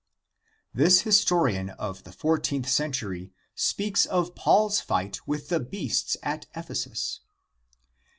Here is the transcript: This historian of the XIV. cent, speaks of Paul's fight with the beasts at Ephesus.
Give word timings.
This 0.73 1.01
historian 1.01 1.69
of 1.69 2.05
the 2.05 2.09
XIV. 2.09 2.65
cent, 2.67 3.29
speaks 3.53 4.07
of 4.07 4.33
Paul's 4.33 4.79
fight 4.81 5.27
with 5.27 5.49
the 5.49 5.59
beasts 5.59 6.17
at 6.23 6.47
Ephesus. 6.55 7.19